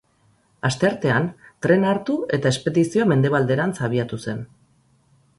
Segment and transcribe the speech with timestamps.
[0.67, 1.25] Asteartean,
[1.65, 4.41] trena hartu eta espedizioa mendebalderantz abiatu zen.